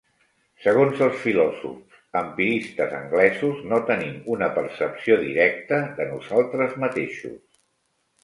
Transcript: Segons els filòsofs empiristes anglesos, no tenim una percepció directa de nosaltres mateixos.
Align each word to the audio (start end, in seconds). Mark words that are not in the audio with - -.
Segons 0.61 1.01
els 1.07 1.17
filòsofs 1.25 1.99
empiristes 2.21 2.95
anglesos, 2.99 3.59
no 3.73 3.79
tenim 3.91 4.17
una 4.37 4.49
percepció 4.57 5.17
directa 5.27 5.79
de 5.99 6.07
nosaltres 6.15 6.73
mateixos. 6.85 7.39